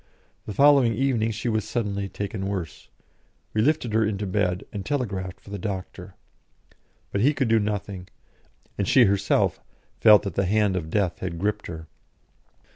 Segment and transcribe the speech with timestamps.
[0.47, 2.89] The following evening she was suddenly taken worse;
[3.53, 6.15] we lifted her into bed, and telegraphed for the doctor.
[7.11, 8.07] But he could do nothing,
[8.79, 9.61] and she herself
[9.99, 11.85] felt that the hand of Death had gripped her.